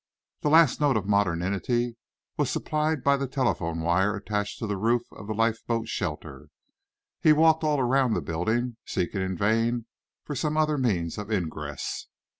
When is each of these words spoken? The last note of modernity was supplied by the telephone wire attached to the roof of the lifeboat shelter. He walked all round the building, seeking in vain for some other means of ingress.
The 0.41 0.49
last 0.49 0.81
note 0.81 0.97
of 0.97 1.05
modernity 1.05 1.95
was 2.35 2.49
supplied 2.49 3.03
by 3.03 3.17
the 3.17 3.27
telephone 3.27 3.81
wire 3.81 4.15
attached 4.15 4.57
to 4.57 4.65
the 4.65 4.75
roof 4.75 5.03
of 5.11 5.27
the 5.27 5.35
lifeboat 5.35 5.89
shelter. 5.89 6.47
He 7.21 7.31
walked 7.33 7.63
all 7.63 7.79
round 7.83 8.15
the 8.15 8.21
building, 8.21 8.77
seeking 8.83 9.21
in 9.21 9.37
vain 9.37 9.85
for 10.23 10.33
some 10.33 10.57
other 10.57 10.79
means 10.79 11.19
of 11.19 11.31
ingress. 11.31 12.07